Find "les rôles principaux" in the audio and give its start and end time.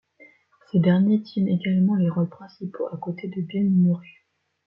1.95-2.87